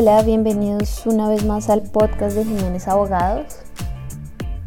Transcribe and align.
Hola, 0.00 0.22
bienvenidos 0.22 1.04
una 1.06 1.28
vez 1.28 1.44
más 1.44 1.68
al 1.68 1.82
podcast 1.82 2.36
de 2.36 2.44
Jiménez 2.44 2.86
Abogados. 2.86 3.46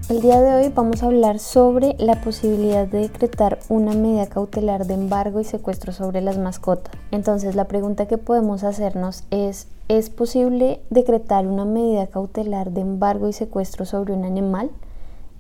El 0.10 0.20
día 0.20 0.42
de 0.42 0.56
hoy 0.56 0.74
vamos 0.76 1.02
a 1.02 1.06
hablar 1.06 1.40
sobre 1.40 1.96
la 2.00 2.20
posibilidad 2.20 2.86
de 2.86 3.04
decretar 3.04 3.60
una 3.70 3.94
medida 3.94 4.28
cautelar 4.28 4.88
de 4.88 4.96
embargo 4.96 5.40
y 5.40 5.46
secuestro 5.46 5.94
sobre 5.94 6.20
las 6.20 6.38
mascotas. 6.38 6.94
Entonces 7.12 7.56
la 7.56 7.70
pregunta 7.70 8.10
que 8.10 8.18
podemos 8.18 8.66
hacernos 8.66 9.24
es, 9.32 9.70
¿es 9.88 10.10
posible 10.10 10.82
decretar 10.90 11.48
una 11.48 11.64
medida 11.64 12.08
cautelar 12.08 12.72
de 12.72 12.82
embargo 12.82 13.30
y 13.30 13.32
secuestro 13.32 13.86
sobre 13.86 14.12
un 14.12 14.26
animal? 14.26 14.70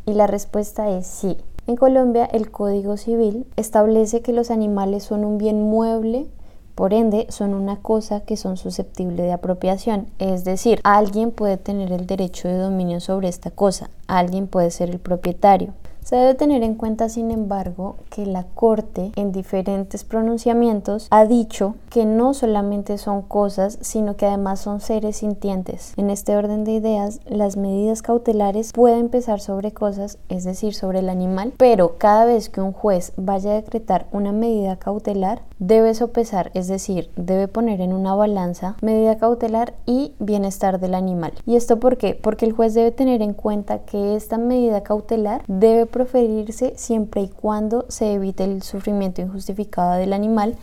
Y 0.06 0.14
la 0.14 0.26
respuesta 0.26 0.90
es 0.90 1.06
sí. 1.06 1.36
En 1.68 1.76
Colombia 1.76 2.24
el 2.24 2.50
Código 2.50 2.96
Civil 2.96 3.46
establece 3.58 4.22
que 4.22 4.32
los 4.32 4.52
animales 4.52 5.04
son 5.04 5.26
un 5.26 5.38
bien 5.38 5.62
mueble 5.62 6.30
por 6.76 6.94
ende, 6.94 7.28
son 7.30 7.54
una 7.54 7.78
cosa 7.78 8.22
que 8.22 8.38
son 8.38 8.58
susceptibles 8.58 9.26
de 9.26 9.34
apropiación, 9.34 10.08
es 10.20 10.44
decir, 10.44 10.80
alguien 10.84 11.32
puede 11.32 11.58
tener 11.58 11.92
el 11.92 12.08
derecho 12.08 12.48
de 12.48 12.58
dominio 12.58 13.00
sobre 13.00 13.28
esta 13.28 13.52
cosa, 13.52 13.90
alguien 14.08 14.48
puede 14.48 14.72
ser 14.72 14.90
el 14.90 15.00
propietario. 15.00 15.74
Se 16.04 16.16
debe 16.16 16.34
tener 16.34 16.64
en 16.64 16.74
cuenta, 16.74 17.10
sin 17.10 17.30
embargo, 17.30 17.98
que 18.10 18.26
la 18.26 18.44
Corte 18.44 19.12
en 19.16 19.32
diferentes 19.32 20.04
pronunciamientos 20.04 21.08
ha 21.12 21.26
dicho 21.26 21.76
que 21.92 22.06
no 22.06 22.34
solamente 22.34 22.98
son 22.98 23.22
cosas, 23.22 23.78
sino 23.82 24.16
que 24.18 24.26
además 24.26 24.62
son 24.62 24.82
seres 24.82 25.18
sintientes. 25.18 25.94
En 25.98 26.10
este 26.10 26.36
orden 26.36 26.64
de 26.64 26.72
ideas, 26.72 27.20
las 27.28 27.56
medidas 27.56 28.02
cautelares 28.02 28.74
pueden 28.74 29.10
pesar 29.10 29.40
sobre 29.42 29.74
cosas, 29.74 30.18
es 30.28 30.44
decir, 30.44 30.74
sobre 30.74 31.00
el 31.00 31.10
animal, 31.10 31.54
pero 31.58 31.98
cada 32.00 32.26
vez 32.26 32.50
que 32.50 32.62
un 32.62 32.74
juez 32.74 33.14
vaya 33.16 33.52
a 33.52 33.62
decretar 33.62 34.08
una 34.12 34.32
medida 34.32 34.78
cautelar, 34.78 35.44
debe 35.62 35.94
sopesar, 35.94 36.50
es 36.56 36.68
decir, 36.68 37.12
debe 37.16 37.48
poner 37.48 37.82
en 37.82 37.94
una 37.94 38.16
balanza 38.16 38.76
medida 38.82 39.20
cautelar 39.20 39.76
y 39.86 40.14
bienestar 40.18 40.80
del 40.80 40.96
animal. 40.96 41.34
¿Y 41.46 41.56
esto 41.56 41.80
por 41.80 41.98
qué? 41.98 42.16
Porque 42.16 42.46
el 42.46 42.52
juez 42.52 42.74
debe 42.74 42.92
tener 42.92 43.22
en 43.22 43.34
cuenta 43.34 43.80
que 43.86 44.16
esta 44.16 44.40
medida 44.40 44.82
cautelar 44.82 45.44
debe 45.48 45.86
proferirse 45.86 46.74
siempre 46.78 47.22
y 47.22 47.28
cuando 47.28 47.86
se 47.90 48.12
evite 48.12 48.44
el 48.44 48.64
sufrimiento 48.64 49.22
injustificado 49.22 50.00
del 50.00 50.14
animal 50.14 50.56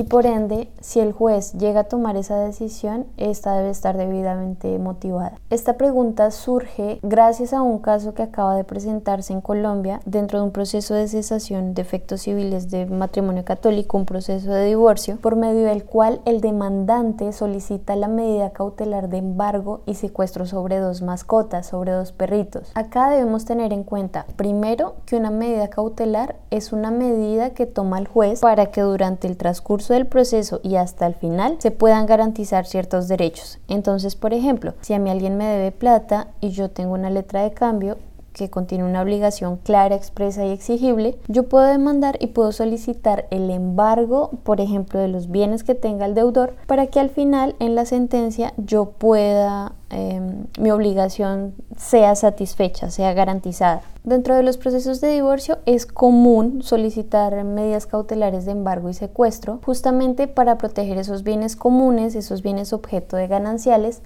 y 0.00 0.04
por 0.04 0.24
ende, 0.24 0.70
si 0.80 0.98
el 0.98 1.12
juez 1.12 1.52
llega 1.52 1.80
a 1.80 1.84
tomar 1.84 2.16
esa 2.16 2.38
decisión, 2.38 3.04
esta 3.18 3.54
debe 3.54 3.68
estar 3.68 3.98
debidamente 3.98 4.78
motivada. 4.78 5.34
Esta 5.50 5.74
pregunta 5.74 6.30
surge 6.30 7.00
gracias 7.02 7.52
a 7.52 7.60
un 7.60 7.80
caso 7.80 8.14
que 8.14 8.22
acaba 8.22 8.56
de 8.56 8.64
presentarse 8.64 9.34
en 9.34 9.42
Colombia 9.42 10.00
dentro 10.06 10.38
de 10.38 10.46
un 10.46 10.52
proceso 10.52 10.94
de 10.94 11.06
cesación 11.06 11.74
de 11.74 11.82
efectos 11.82 12.22
civiles 12.22 12.70
de 12.70 12.86
matrimonio 12.86 13.44
católico, 13.44 13.98
un 13.98 14.06
proceso 14.06 14.50
de 14.50 14.64
divorcio, 14.64 15.18
por 15.20 15.36
medio 15.36 15.66
del 15.66 15.84
cual 15.84 16.22
el 16.24 16.40
demandante 16.40 17.34
solicita 17.34 17.94
la 17.94 18.08
medida 18.08 18.54
cautelar 18.54 19.10
de 19.10 19.18
embargo 19.18 19.82
y 19.84 19.96
secuestro 19.96 20.46
sobre 20.46 20.78
dos 20.78 21.02
mascotas, 21.02 21.66
sobre 21.66 21.92
dos 21.92 22.12
perritos. 22.12 22.72
Acá 22.74 23.10
debemos 23.10 23.44
tener 23.44 23.74
en 23.74 23.84
cuenta, 23.84 24.24
primero, 24.36 24.94
que 25.04 25.16
una 25.16 25.30
medida 25.30 25.68
cautelar 25.68 26.36
es 26.50 26.72
una 26.72 26.90
medida 26.90 27.50
que 27.50 27.66
toma 27.66 27.98
el 27.98 28.08
juez 28.08 28.40
para 28.40 28.70
que 28.70 28.80
durante 28.80 29.28
el 29.28 29.36
transcurso 29.36 29.89
del 29.94 30.06
proceso 30.06 30.60
y 30.62 30.76
hasta 30.76 31.06
el 31.06 31.14
final 31.14 31.56
se 31.58 31.70
puedan 31.70 32.06
garantizar 32.06 32.66
ciertos 32.66 33.08
derechos. 33.08 33.58
Entonces, 33.68 34.16
por 34.16 34.34
ejemplo, 34.34 34.74
si 34.80 34.94
a 34.94 34.98
mí 34.98 35.10
alguien 35.10 35.36
me 35.36 35.46
debe 35.46 35.72
plata 35.72 36.28
y 36.40 36.50
yo 36.50 36.70
tengo 36.70 36.94
una 36.94 37.10
letra 37.10 37.42
de 37.42 37.52
cambio, 37.52 37.98
que 38.40 38.50
contiene 38.50 38.84
una 38.84 39.02
obligación 39.02 39.56
clara, 39.56 39.94
expresa 39.94 40.44
y 40.46 40.50
exigible, 40.50 41.18
yo 41.28 41.44
puedo 41.44 41.66
demandar 41.66 42.16
y 42.20 42.28
puedo 42.28 42.52
solicitar 42.52 43.26
el 43.30 43.50
embargo, 43.50 44.30
por 44.44 44.60
ejemplo, 44.60 44.98
de 44.98 45.08
los 45.08 45.30
bienes 45.30 45.62
que 45.62 45.74
tenga 45.74 46.06
el 46.06 46.14
deudor, 46.14 46.54
para 46.66 46.86
que 46.86 47.00
al 47.00 47.10
final 47.10 47.54
en 47.58 47.74
la 47.74 47.84
sentencia 47.84 48.54
yo 48.56 48.92
pueda, 48.92 49.72
em, 49.90 50.46
mi 50.58 50.70
obligación 50.70 51.54
sea 51.76 52.14
satisfecha, 52.14 52.90
sea 52.90 53.12
garantizada. 53.12 53.82
Dentro 54.04 54.34
de 54.34 54.42
los 54.42 54.56
procesos 54.56 55.02
de 55.02 55.08
divorcio 55.08 55.58
es 55.66 55.84
común 55.84 56.62
solicitar 56.62 57.44
medidas 57.44 57.86
cautelares 57.86 58.46
de 58.46 58.52
embargo 58.52 58.88
y 58.88 58.94
secuestro, 58.94 59.60
justamente 59.66 60.26
para 60.28 60.56
proteger 60.56 60.96
esos 60.96 61.22
bienes 61.22 61.56
comunes, 61.56 62.14
esos 62.14 62.42
bienes 62.42 62.72
objeto 62.72 63.16
de 63.16 63.28
gananciales, 63.28 64.00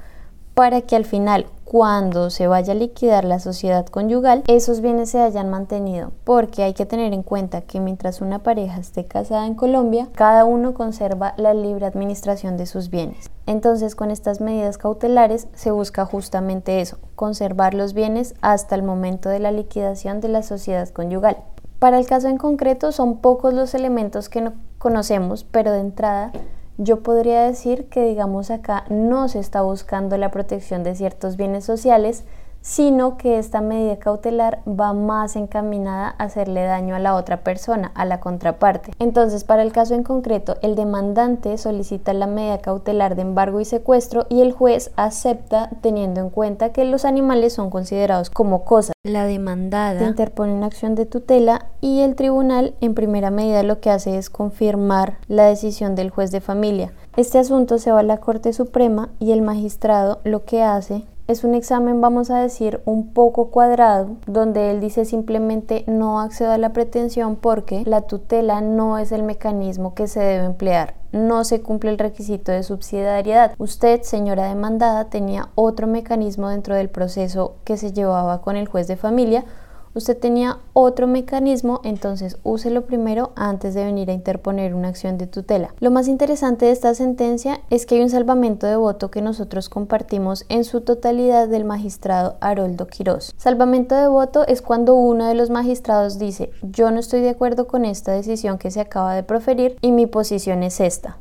para 0.54 0.80
que 0.80 0.96
al 0.96 1.04
final, 1.04 1.46
cuando 1.64 2.30
se 2.30 2.46
vaya 2.46 2.72
a 2.72 2.76
liquidar 2.76 3.24
la 3.24 3.40
sociedad 3.40 3.86
conyugal, 3.86 4.42
esos 4.46 4.80
bienes 4.80 5.10
se 5.10 5.20
hayan 5.20 5.50
mantenido, 5.50 6.12
porque 6.24 6.62
hay 6.62 6.74
que 6.74 6.86
tener 6.86 7.12
en 7.12 7.22
cuenta 7.22 7.62
que 7.62 7.80
mientras 7.80 8.20
una 8.20 8.40
pareja 8.40 8.78
esté 8.78 9.06
casada 9.06 9.46
en 9.46 9.54
Colombia, 9.54 10.08
cada 10.14 10.44
uno 10.44 10.74
conserva 10.74 11.34
la 11.36 11.54
libre 11.54 11.86
administración 11.86 12.56
de 12.56 12.66
sus 12.66 12.90
bienes. 12.90 13.30
Entonces, 13.46 13.94
con 13.94 14.10
estas 14.10 14.40
medidas 14.40 14.78
cautelares 14.78 15.48
se 15.54 15.70
busca 15.70 16.04
justamente 16.06 16.80
eso, 16.80 16.98
conservar 17.14 17.74
los 17.74 17.94
bienes 17.94 18.34
hasta 18.40 18.74
el 18.74 18.82
momento 18.82 19.28
de 19.28 19.40
la 19.40 19.52
liquidación 19.52 20.20
de 20.20 20.28
la 20.28 20.42
sociedad 20.42 20.88
conyugal. 20.90 21.38
Para 21.78 21.98
el 21.98 22.06
caso 22.06 22.28
en 22.28 22.38
concreto, 22.38 22.92
son 22.92 23.18
pocos 23.18 23.52
los 23.52 23.74
elementos 23.74 24.28
que 24.28 24.40
no 24.40 24.54
conocemos, 24.78 25.44
pero 25.44 25.72
de 25.72 25.80
entrada 25.80 26.32
yo 26.76 27.02
podría 27.02 27.42
decir 27.42 27.86
que 27.86 28.04
digamos 28.04 28.50
acá 28.50 28.84
no 28.88 29.28
se 29.28 29.38
está 29.38 29.62
buscando 29.62 30.16
la 30.16 30.30
protección 30.30 30.82
de 30.82 30.94
ciertos 30.94 31.36
bienes 31.36 31.64
sociales, 31.64 32.24
sino 32.64 33.18
que 33.18 33.38
esta 33.38 33.60
medida 33.60 33.98
cautelar 33.98 34.62
va 34.66 34.94
más 34.94 35.36
encaminada 35.36 36.14
a 36.18 36.24
hacerle 36.24 36.64
daño 36.64 36.96
a 36.96 36.98
la 36.98 37.14
otra 37.14 37.44
persona, 37.44 37.92
a 37.94 38.06
la 38.06 38.20
contraparte. 38.20 38.92
Entonces, 38.98 39.44
para 39.44 39.62
el 39.62 39.70
caso 39.70 39.94
en 39.94 40.02
concreto, 40.02 40.56
el 40.62 40.74
demandante 40.74 41.58
solicita 41.58 42.14
la 42.14 42.26
medida 42.26 42.58
cautelar 42.58 43.16
de 43.16 43.22
embargo 43.22 43.60
y 43.60 43.66
secuestro 43.66 44.26
y 44.30 44.40
el 44.40 44.52
juez 44.52 44.92
acepta 44.96 45.68
teniendo 45.82 46.22
en 46.22 46.30
cuenta 46.30 46.72
que 46.72 46.86
los 46.86 47.04
animales 47.04 47.52
son 47.52 47.68
considerados 47.68 48.30
como 48.30 48.64
cosas. 48.64 48.94
La 49.04 49.26
demandada 49.26 50.02
interpone 50.02 50.54
una 50.54 50.66
acción 50.66 50.94
de 50.94 51.04
tutela 51.04 51.66
y 51.82 52.00
el 52.00 52.14
tribunal 52.14 52.74
en 52.80 52.94
primera 52.94 53.30
medida 53.30 53.62
lo 53.62 53.80
que 53.80 53.90
hace 53.90 54.16
es 54.16 54.30
confirmar 54.30 55.18
la 55.28 55.44
decisión 55.44 55.94
del 55.94 56.08
juez 56.08 56.30
de 56.30 56.40
familia. 56.40 56.94
Este 57.18 57.38
asunto 57.38 57.76
se 57.76 57.92
va 57.92 58.00
a 58.00 58.04
la 58.04 58.16
Corte 58.16 58.54
Suprema 58.54 59.10
y 59.18 59.32
el 59.32 59.42
magistrado 59.42 60.20
lo 60.24 60.46
que 60.46 60.62
hace 60.62 61.04
es 61.26 61.42
un 61.42 61.54
examen, 61.54 62.02
vamos 62.02 62.30
a 62.30 62.40
decir, 62.40 62.82
un 62.84 63.14
poco 63.14 63.50
cuadrado, 63.50 64.16
donde 64.26 64.70
él 64.70 64.80
dice 64.80 65.06
simplemente 65.06 65.84
no 65.86 66.20
accedo 66.20 66.52
a 66.52 66.58
la 66.58 66.74
pretensión 66.74 67.36
porque 67.36 67.82
la 67.86 68.02
tutela 68.02 68.60
no 68.60 68.98
es 68.98 69.10
el 69.10 69.22
mecanismo 69.22 69.94
que 69.94 70.06
se 70.06 70.20
debe 70.20 70.44
emplear. 70.44 70.94
No 71.12 71.44
se 71.44 71.62
cumple 71.62 71.90
el 71.90 71.98
requisito 71.98 72.52
de 72.52 72.62
subsidiariedad. 72.62 73.54
Usted, 73.56 74.02
señora 74.02 74.48
demandada, 74.48 75.06
tenía 75.06 75.48
otro 75.54 75.86
mecanismo 75.86 76.48
dentro 76.50 76.74
del 76.74 76.90
proceso 76.90 77.54
que 77.64 77.76
se 77.76 77.92
llevaba 77.92 78.42
con 78.42 78.56
el 78.56 78.68
juez 78.68 78.86
de 78.86 78.96
familia 78.96 79.44
usted 79.94 80.18
tenía 80.18 80.58
otro 80.72 81.06
mecanismo, 81.06 81.80
entonces 81.84 82.38
úselo 82.42 82.86
primero 82.86 83.32
antes 83.36 83.74
de 83.74 83.84
venir 83.84 84.10
a 84.10 84.14
interponer 84.14 84.74
una 84.74 84.88
acción 84.88 85.18
de 85.18 85.26
tutela. 85.26 85.74
Lo 85.80 85.90
más 85.90 86.08
interesante 86.08 86.66
de 86.66 86.72
esta 86.72 86.94
sentencia 86.94 87.60
es 87.70 87.86
que 87.86 87.96
hay 87.96 88.02
un 88.02 88.10
salvamento 88.10 88.66
de 88.66 88.76
voto 88.76 89.10
que 89.10 89.22
nosotros 89.22 89.68
compartimos 89.68 90.44
en 90.48 90.64
su 90.64 90.80
totalidad 90.80 91.48
del 91.48 91.64
magistrado 91.64 92.36
Haroldo 92.40 92.86
Quirós. 92.86 93.32
Salvamento 93.36 93.94
de 93.94 94.08
voto 94.08 94.46
es 94.46 94.62
cuando 94.62 94.94
uno 94.94 95.26
de 95.26 95.34
los 95.34 95.50
magistrados 95.50 96.18
dice 96.18 96.50
yo 96.62 96.90
no 96.90 97.00
estoy 97.00 97.20
de 97.20 97.30
acuerdo 97.30 97.66
con 97.66 97.84
esta 97.84 98.12
decisión 98.12 98.58
que 98.58 98.70
se 98.70 98.80
acaba 98.80 99.14
de 99.14 99.22
proferir 99.22 99.76
y 99.80 99.92
mi 99.92 100.06
posición 100.06 100.62
es 100.62 100.80
esta. 100.80 101.18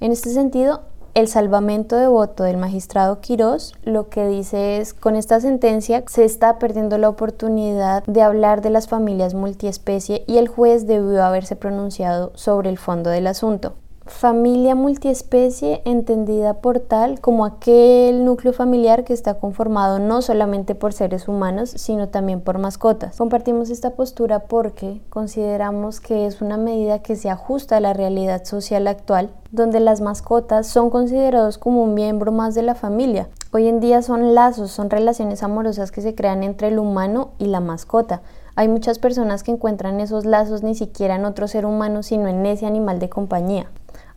En 0.00 0.12
este 0.12 0.30
sentido, 0.30 0.82
el 1.14 1.28
salvamento 1.28 1.96
de 1.96 2.08
voto 2.08 2.42
del 2.42 2.56
magistrado 2.56 3.20
Quirós 3.20 3.74
lo 3.84 4.08
que 4.08 4.26
dice 4.26 4.78
es, 4.78 4.94
con 4.94 5.14
esta 5.14 5.40
sentencia 5.40 6.02
se 6.08 6.24
está 6.24 6.58
perdiendo 6.58 6.98
la 6.98 7.08
oportunidad 7.08 8.02
de 8.04 8.22
hablar 8.22 8.62
de 8.62 8.70
las 8.70 8.88
familias 8.88 9.32
multiespecie 9.32 10.24
y 10.26 10.38
el 10.38 10.48
juez 10.48 10.86
debió 10.86 11.22
haberse 11.22 11.54
pronunciado 11.54 12.32
sobre 12.34 12.68
el 12.68 12.78
fondo 12.78 13.10
del 13.10 13.28
asunto. 13.28 13.74
Familia 14.06 14.74
multiespecie 14.74 15.80
entendida 15.86 16.60
por 16.60 16.78
tal 16.78 17.22
como 17.22 17.46
aquel 17.46 18.26
núcleo 18.26 18.52
familiar 18.52 19.02
que 19.02 19.14
está 19.14 19.38
conformado 19.38 19.98
no 19.98 20.20
solamente 20.20 20.74
por 20.74 20.92
seres 20.92 21.26
humanos, 21.26 21.70
sino 21.70 22.10
también 22.10 22.42
por 22.42 22.58
mascotas. 22.58 23.16
Compartimos 23.16 23.70
esta 23.70 23.94
postura 23.94 24.40
porque 24.40 25.00
consideramos 25.08 26.00
que 26.00 26.26
es 26.26 26.42
una 26.42 26.58
medida 26.58 26.98
que 26.98 27.16
se 27.16 27.30
ajusta 27.30 27.78
a 27.78 27.80
la 27.80 27.94
realidad 27.94 28.44
social 28.44 28.88
actual, 28.88 29.30
donde 29.52 29.80
las 29.80 30.02
mascotas 30.02 30.66
son 30.66 30.90
considerados 30.90 31.56
como 31.56 31.82
un 31.82 31.94
miembro 31.94 32.30
más 32.30 32.54
de 32.54 32.62
la 32.62 32.74
familia. 32.74 33.30
Hoy 33.52 33.68
en 33.68 33.80
día 33.80 34.02
son 34.02 34.34
lazos, 34.34 34.70
son 34.70 34.90
relaciones 34.90 35.42
amorosas 35.42 35.90
que 35.90 36.02
se 36.02 36.14
crean 36.14 36.42
entre 36.42 36.68
el 36.68 36.78
humano 36.78 37.30
y 37.38 37.46
la 37.46 37.60
mascota. 37.60 38.20
Hay 38.54 38.68
muchas 38.68 38.98
personas 38.98 39.42
que 39.42 39.50
encuentran 39.50 39.98
esos 40.00 40.26
lazos 40.26 40.62
ni 40.62 40.74
siquiera 40.74 41.16
en 41.16 41.24
otro 41.24 41.48
ser 41.48 41.64
humano, 41.64 42.02
sino 42.02 42.28
en 42.28 42.44
ese 42.44 42.66
animal 42.66 42.98
de 42.98 43.08
compañía. 43.08 43.70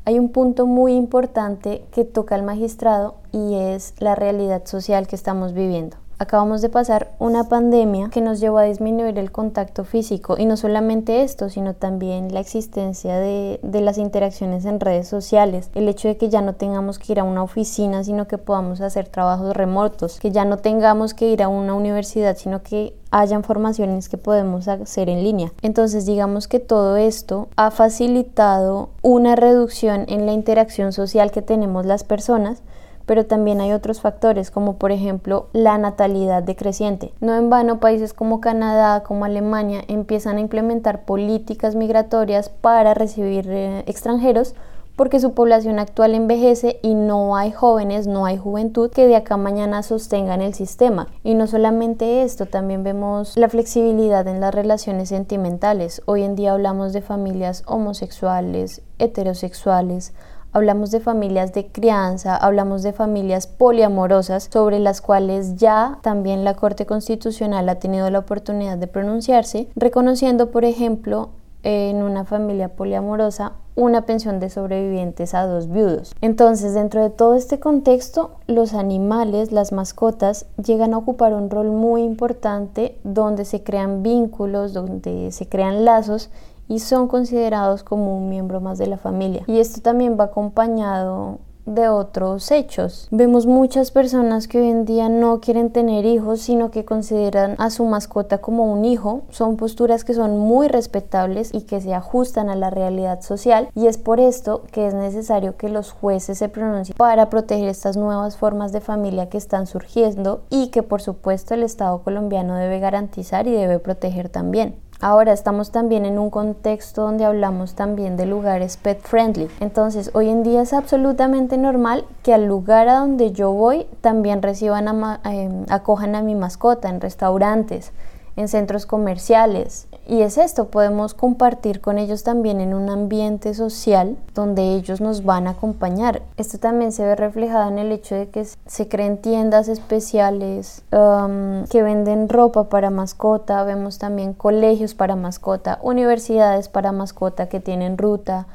Hay 0.08 0.20
un 0.20 0.30
punto 0.30 0.66
muy 0.68 0.94
importante 0.94 1.84
que 1.92 2.06
toca 2.06 2.38
el 2.38 2.44
magistrado 2.44 3.16
y 3.34 3.56
es 3.56 3.94
la 4.00 4.16
realidad 4.16 4.66
social 4.66 5.06
que 5.06 5.18
estamos 5.18 5.52
viviendo. 5.52 5.98
Acabamos 6.20 6.64
de 6.64 6.70
pasar 6.70 7.12
una 7.20 7.44
pandemia 7.44 8.10
que 8.10 8.22
nos 8.22 8.40
llevó 8.40 8.58
a 8.58 8.64
disminuir 8.64 9.20
el 9.20 9.32
contacto 9.32 9.84
físico. 9.84 10.36
Y 10.40 10.48
no 10.48 10.58
solamente 10.58 11.22
esto, 11.22 11.50
sino 11.50 11.76
también 11.76 12.34
la 12.34 12.40
existencia 12.40 13.18
de, 13.20 13.60
las 13.62 14.00
interacciones 14.00 14.66
en 14.66 14.80
redes 14.80 15.08
sociales, 15.08 15.70
el 15.76 15.88
hecho 15.88 16.08
de 16.08 16.18
que 16.18 16.30
ya 16.30 16.42
no 16.42 16.54
tengamos 16.54 16.98
que 16.98 17.12
ir 17.12 17.20
a 17.20 17.24
una 17.24 17.44
oficina, 17.44 18.04
sino 18.04 18.28
que 18.28 18.40
podamos 18.40 18.82
hacer 18.82 19.08
trabajos 19.08 19.56
remotos, 19.56 20.20
que 20.20 20.32
ya 20.32 20.44
no 20.44 20.58
tengamos 20.58 21.14
que 21.14 21.28
ir 21.30 21.44
a 21.44 21.48
una 21.50 21.76
universidad, 21.76 22.36
sino 22.36 22.64
que 22.64 22.96
hayan 23.12 23.44
formaciones 23.44 24.10
que 24.10 24.18
podemos 24.18 24.68
hacer 24.68 25.10
en 25.10 25.24
línea. 25.24 25.54
Entonces 25.62 26.08
digamos 26.08 26.48
que 26.48 26.60
todo 26.60 26.98
esto 26.98 27.48
ha 27.56 27.70
facilitado 27.70 28.90
una 29.04 29.36
reducción 29.36 30.06
en 30.08 30.26
la 30.26 30.34
interacción 30.34 30.94
social 30.94 31.32
que 31.32 31.44
tenemos 31.44 31.86
las 31.86 32.04
personas, 32.04 32.64
pero 33.08 33.26
también 33.26 33.60
hay 33.60 33.72
otros 33.72 34.02
factores 34.02 34.52
como 34.52 34.78
por 34.78 34.92
ejemplo 34.92 35.48
la 35.54 35.80
natalidad 35.80 36.44
decreciente. 36.44 37.14
No 37.20 37.36
en 37.36 37.50
vano 37.50 37.80
países 37.80 38.14
como 38.14 38.42
Canadá, 38.42 39.02
como 39.02 39.26
Alemania 39.26 39.82
empiezan 39.88 40.38
a 40.38 40.42
implementar 40.42 41.06
políticas 41.06 41.74
migratorias 41.76 42.50
para 42.50 42.94
recibir 42.94 43.48
eh, 43.50 43.84
extranjeros 43.88 44.54
porque 44.98 45.20
su 45.20 45.34
población 45.34 45.78
actual 45.78 46.16
envejece 46.16 46.80
y 46.82 46.96
no 46.96 47.38
hay 47.38 47.52
jóvenes, 47.52 48.08
no 48.08 48.26
hay 48.26 48.36
juventud 48.36 48.90
que 48.90 49.08
de 49.08 49.16
acá 49.16 49.38
mañana 49.38 49.84
sostengan 49.84 50.42
el 50.42 50.56
sistema. 50.56 51.08
Y 51.24 51.36
no 51.36 51.46
solamente 51.46 52.24
esto, 52.24 52.48
también 52.48 52.84
vemos 52.84 53.38
la 53.38 53.48
flexibilidad 53.48 54.28
en 54.28 54.42
las 54.42 54.54
relaciones 54.54 55.10
sentimentales. 55.10 56.02
Hoy 56.06 56.24
en 56.24 56.36
día 56.36 56.54
hablamos 56.54 56.94
de 56.94 57.04
familias 57.04 57.62
homosexuales, 57.68 58.82
heterosexuales, 58.98 60.14
hablamos 60.52 60.92
de 60.92 61.00
familias 61.00 61.54
de 61.54 61.68
crianza, 61.68 62.36
hablamos 62.36 62.84
de 62.84 62.94
familias 62.94 63.48
poliamorosas 63.48 64.50
sobre 64.52 64.80
las 64.80 65.02
cuales 65.02 65.56
ya 65.56 66.00
también 66.02 66.44
la 66.44 66.56
Corte 66.56 66.86
Constitucional 66.86 67.70
ha 67.70 67.76
tenido 67.76 68.10
la 68.10 68.20
oportunidad 68.20 68.78
de 68.78 68.88
pronunciarse, 68.88 69.68
reconociendo, 69.76 70.52
por 70.52 70.66
ejemplo, 70.66 71.30
en 71.64 72.04
una 72.04 72.24
familia 72.24 72.70
poliamorosa 72.70 73.54
una 73.78 74.08
pensión 74.08 74.40
de 74.40 74.50
sobrevivientes 74.50 75.36
a 75.36 75.46
dos 75.46 75.70
viudos. 75.70 76.16
Entonces, 76.22 76.74
dentro 76.74 77.04
de 77.04 77.12
todo 77.12 77.36
este 77.36 77.60
contexto, 77.60 78.32
los 78.48 78.74
animales, 78.74 79.52
las 79.52 79.72
mascotas, 79.72 80.48
llegan 80.58 80.96
a 80.96 80.98
ocupar 80.98 81.34
un 81.34 81.52
rol 81.52 81.68
muy 81.68 82.02
importante 82.02 82.98
donde 83.04 83.46
se 83.46 83.62
crean 83.62 84.02
vínculos, 84.02 84.74
donde 84.74 85.32
se 85.32 85.48
crean 85.48 85.86
lazos 85.86 86.32
y 86.68 86.80
son 86.80 87.08
considerados 87.08 87.84
como 87.84 88.18
un 88.18 88.30
miembro 88.30 88.62
más 88.62 88.78
de 88.78 88.88
la 88.88 88.98
familia. 88.98 89.44
Y 89.48 89.60
esto 89.60 89.82
también 89.82 90.18
va 90.20 90.26
acompañado 90.26 91.40
de 91.68 91.90
otros 91.90 92.50
hechos. 92.50 93.08
Vemos 93.12 93.46
muchas 93.46 93.92
personas 93.92 94.48
que 94.48 94.60
hoy 94.60 94.70
en 94.70 94.86
día 94.86 95.10
no 95.10 95.42
quieren 95.42 95.72
tener 95.72 96.06
hijos, 96.06 96.42
sino 96.42 96.72
que 96.72 96.86
consideran 96.86 97.56
a 97.60 97.70
su 97.70 97.86
mascota 97.86 98.40
como 98.40 98.72
un 98.72 98.86
hijo. 98.86 99.24
Son 99.30 99.58
posturas 99.58 100.04
que 100.04 100.14
son 100.14 100.40
muy 100.40 100.70
respetables 100.70 101.54
y 101.54 101.62
que 101.62 101.82
se 101.82 101.94
ajustan 101.94 102.50
a 102.50 102.56
la 102.56 102.70
realidad 102.70 103.22
social 103.22 103.70
y 103.76 103.88
es 103.88 103.98
por 103.98 104.20
esto 104.20 104.64
que 104.72 104.88
es 104.88 104.94
necesario 104.94 105.58
que 105.58 105.68
los 105.68 105.92
jueces 105.92 106.38
se 106.38 106.48
pronuncien 106.48 106.98
para 106.98 107.30
proteger 107.30 107.68
estas 107.68 107.98
nuevas 107.98 108.38
formas 108.38 108.72
de 108.72 108.80
familia 108.80 109.30
que 109.30 109.38
están 109.38 109.68
surgiendo 109.68 110.44
y 110.50 110.70
que 110.70 110.84
por 110.84 111.02
supuesto 111.02 111.54
el 111.54 111.64
Estado 111.64 112.02
colombiano 112.02 112.56
debe 112.56 112.80
garantizar 112.80 113.46
y 113.46 113.52
debe 113.52 113.80
proteger 113.80 114.30
también. 114.30 114.76
Ahora 115.00 115.32
estamos 115.32 115.72
también 115.72 116.06
en 116.06 116.18
un 116.18 116.32
contexto 116.32 117.04
donde 117.04 117.24
hablamos 117.24 117.76
también 117.76 118.18
de 118.18 118.26
lugares 118.26 118.78
pet 118.78 119.00
friendly. 119.02 119.48
Entonces, 119.60 120.10
hoy 120.14 120.30
en 120.30 120.42
día 120.42 120.64
es 120.64 120.74
absolutamente 120.74 121.58
normal 121.58 122.06
que 122.24 122.34
al 122.34 122.46
lugar 122.48 122.90
a 122.90 123.00
donde 123.00 123.32
yo 123.32 123.52
voy 123.52 123.86
también 124.02 124.42
reciban, 124.42 124.88
em, 125.24 125.66
acojan 125.70 126.16
a 126.16 126.24
mi 126.24 126.34
mascota 126.34 126.90
en 126.90 127.00
restaurantes, 127.00 127.92
en 128.38 128.48
centros 128.48 128.86
comerciales. 128.86 129.88
Y 130.08 130.22
es 130.22 130.38
esto, 130.38 130.68
podemos 130.68 131.14
compartir 131.14 131.82
con 131.82 131.98
ellos 131.98 132.24
también 132.24 132.62
en 132.62 132.74
un 132.74 132.90
ambiente 132.90 133.54
social 133.54 134.16
donde 134.34 134.76
ellos 134.76 135.02
nos 135.02 135.26
van 135.26 135.48
a 135.48 135.52
acompañar. 135.52 136.22
Esto 136.38 136.60
también 136.60 136.92
se 136.92 137.04
ve 137.04 137.16
reflejado 137.16 137.70
en 137.70 137.80
el 137.80 137.92
hecho 137.92 138.16
de 138.16 138.30
que 138.30 138.46
se 138.46 138.88
creen 138.88 139.18
tiendas 139.18 139.68
especiales 139.68 140.84
um, 140.92 141.66
que 141.66 141.82
venden 141.82 142.30
ropa 142.30 142.70
para 142.70 142.92
mascota, 142.92 143.64
vemos 143.64 143.98
también 143.98 144.34
colegios 144.34 144.94
para 144.94 145.16
mascota, 145.16 145.80
universidades 145.82 146.70
para 146.70 146.92
mascota 146.92 147.50
que 147.50 147.60
tienen 147.60 147.98
ruta. 147.98 148.46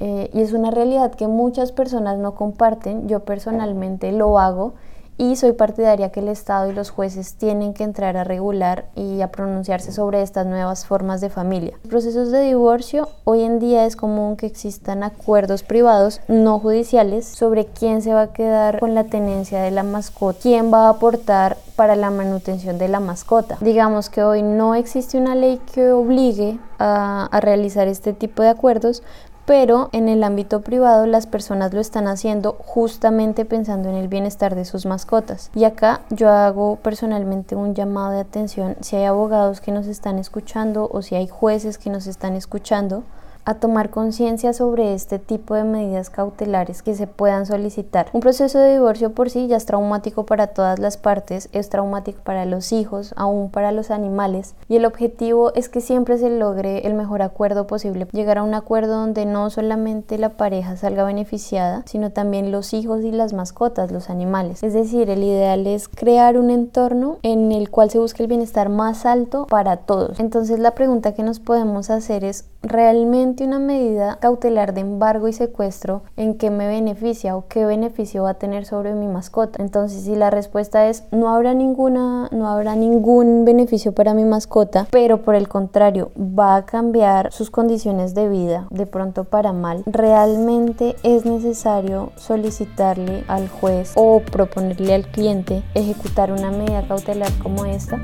Eh, 0.00 0.28
y 0.34 0.42
es 0.42 0.52
una 0.52 0.72
realidad 0.72 1.14
que 1.14 1.28
muchas 1.28 1.70
personas 1.70 2.18
no 2.18 2.34
comparten, 2.34 3.08
yo 3.08 3.20
personalmente 3.20 4.10
lo 4.10 4.40
hago 4.40 4.74
y 5.16 5.36
soy 5.36 5.52
partidaria 5.52 6.10
que 6.10 6.20
el 6.20 6.28
Estado 6.28 6.70
y 6.70 6.72
los 6.72 6.90
jueces 6.90 7.34
tienen 7.34 7.74
que 7.74 7.84
entrar 7.84 8.16
a 8.16 8.24
regular 8.24 8.86
y 8.96 9.20
a 9.20 9.30
pronunciarse 9.30 9.92
sobre 9.92 10.22
estas 10.22 10.46
nuevas 10.46 10.86
formas 10.86 11.20
de 11.20 11.30
familia. 11.30 11.74
En 11.84 11.90
procesos 11.90 12.30
de 12.30 12.40
divorcio, 12.40 13.08
hoy 13.24 13.42
en 13.42 13.60
día 13.60 13.86
es 13.86 13.96
común 13.96 14.36
que 14.36 14.46
existan 14.46 15.02
acuerdos 15.02 15.62
privados 15.62 16.20
no 16.28 16.58
judiciales 16.58 17.26
sobre 17.26 17.66
quién 17.66 18.02
se 18.02 18.12
va 18.12 18.22
a 18.22 18.32
quedar 18.32 18.80
con 18.80 18.94
la 18.94 19.04
tenencia 19.04 19.62
de 19.62 19.70
la 19.70 19.82
mascota, 19.82 20.38
quién 20.42 20.72
va 20.72 20.86
a 20.86 20.90
aportar 20.90 21.56
para 21.76 21.96
la 21.96 22.10
manutención 22.10 22.78
de 22.78 22.88
la 22.88 23.00
mascota. 23.00 23.58
Digamos 23.60 24.10
que 24.10 24.22
hoy 24.22 24.42
no 24.42 24.74
existe 24.74 25.18
una 25.18 25.34
ley 25.34 25.60
que 25.72 25.90
obligue 25.90 26.58
a 26.78 27.40
realizar 27.40 27.88
este 27.88 28.12
tipo 28.12 28.42
de 28.42 28.50
acuerdos, 28.50 29.02
pero 29.46 29.90
en 29.92 30.08
el 30.08 30.24
ámbito 30.24 30.60
privado 30.60 31.06
las 31.06 31.26
personas 31.26 31.72
lo 31.74 31.80
están 31.80 32.06
haciendo 32.06 32.56
justamente 32.58 33.44
pensando 33.44 33.88
en 33.88 33.96
el 33.96 34.08
bienestar 34.08 34.54
de 34.54 34.64
sus 34.64 34.86
mascotas. 34.86 35.50
Y 35.54 35.64
acá 35.64 36.00
yo 36.10 36.30
hago 36.30 36.76
personalmente 36.76 37.56
un 37.56 37.74
llamado 37.74 38.12
de 38.12 38.20
atención 38.20 38.76
si 38.80 38.96
hay 38.96 39.04
abogados 39.04 39.60
que 39.60 39.72
nos 39.72 39.86
están 39.86 40.18
escuchando 40.18 40.88
o 40.92 41.02
si 41.02 41.14
hay 41.14 41.28
jueces 41.28 41.78
que 41.78 41.90
nos 41.90 42.06
están 42.06 42.34
escuchando 42.34 43.02
a 43.44 43.54
tomar 43.54 43.90
conciencia 43.90 44.52
sobre 44.52 44.94
este 44.94 45.18
tipo 45.18 45.54
de 45.54 45.64
medidas 45.64 46.10
cautelares 46.10 46.82
que 46.82 46.94
se 46.94 47.06
puedan 47.06 47.46
solicitar. 47.46 48.06
Un 48.12 48.20
proceso 48.20 48.58
de 48.58 48.72
divorcio 48.72 49.12
por 49.12 49.30
sí 49.30 49.46
ya 49.46 49.56
es 49.56 49.66
traumático 49.66 50.26
para 50.26 50.48
todas 50.48 50.78
las 50.78 50.96
partes, 50.96 51.48
es 51.52 51.68
traumático 51.68 52.20
para 52.22 52.44
los 52.46 52.72
hijos, 52.72 53.14
aún 53.16 53.50
para 53.50 53.72
los 53.72 53.90
animales, 53.90 54.54
y 54.68 54.76
el 54.76 54.84
objetivo 54.84 55.52
es 55.54 55.68
que 55.68 55.80
siempre 55.80 56.18
se 56.18 56.30
logre 56.30 56.86
el 56.86 56.94
mejor 56.94 57.22
acuerdo 57.22 57.66
posible, 57.66 58.06
llegar 58.12 58.38
a 58.38 58.42
un 58.42 58.54
acuerdo 58.54 58.94
donde 58.94 59.26
no 59.26 59.50
solamente 59.50 60.18
la 60.18 60.30
pareja 60.30 60.76
salga 60.76 61.04
beneficiada, 61.04 61.82
sino 61.86 62.10
también 62.10 62.52
los 62.52 62.72
hijos 62.72 63.02
y 63.04 63.10
las 63.10 63.32
mascotas, 63.32 63.92
los 63.92 64.10
animales. 64.10 64.62
Es 64.62 64.72
decir, 64.72 65.10
el 65.10 65.22
ideal 65.22 65.66
es 65.66 65.88
crear 65.88 66.38
un 66.38 66.50
entorno 66.50 67.18
en 67.22 67.52
el 67.52 67.70
cual 67.70 67.90
se 67.90 67.98
busque 67.98 68.22
el 68.22 68.28
bienestar 68.28 68.68
más 68.68 69.06
alto 69.06 69.46
para 69.46 69.78
todos. 69.78 70.20
Entonces 70.20 70.58
la 70.58 70.72
pregunta 70.72 71.14
que 71.14 71.22
nos 71.22 71.40
podemos 71.40 71.90
hacer 71.90 72.24
es, 72.24 72.46
¿realmente 72.64 73.44
una 73.44 73.58
medida 73.58 74.18
cautelar 74.20 74.74
de 74.74 74.80
embargo 74.80 75.28
y 75.28 75.32
secuestro 75.32 76.02
en 76.16 76.34
qué 76.34 76.50
me 76.50 76.66
beneficia 76.66 77.36
o 77.36 77.46
qué 77.48 77.64
beneficio 77.64 78.24
va 78.24 78.30
a 78.30 78.34
tener 78.34 78.64
sobre 78.64 78.94
mi 78.94 79.06
mascota? 79.06 79.62
Entonces, 79.62 80.02
si 80.02 80.16
la 80.16 80.30
respuesta 80.30 80.88
es 80.88 81.04
no 81.10 81.28
habrá 81.28 81.54
ninguna, 81.54 82.28
no 82.32 82.48
habrá 82.48 82.74
ningún 82.74 83.44
beneficio 83.44 83.92
para 83.92 84.14
mi 84.14 84.24
mascota, 84.24 84.86
pero 84.90 85.22
por 85.22 85.34
el 85.34 85.48
contrario, 85.48 86.10
va 86.16 86.56
a 86.56 86.66
cambiar 86.66 87.32
sus 87.32 87.50
condiciones 87.50 88.14
de 88.14 88.28
vida 88.28 88.66
de 88.70 88.86
pronto 88.86 89.24
para 89.24 89.52
mal, 89.52 89.82
realmente 89.86 90.96
es 91.02 91.24
necesario 91.26 92.12
solicitarle 92.16 93.24
al 93.28 93.48
juez 93.48 93.92
o 93.96 94.20
proponerle 94.20 94.94
al 94.94 95.06
cliente 95.06 95.62
ejecutar 95.74 96.32
una 96.32 96.50
medida 96.50 96.86
cautelar 96.86 97.30
como 97.42 97.64
esta. 97.64 98.00